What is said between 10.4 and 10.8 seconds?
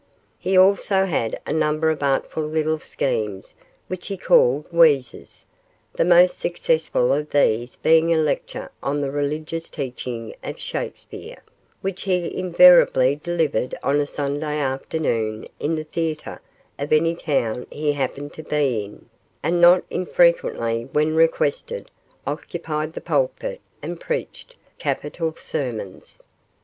of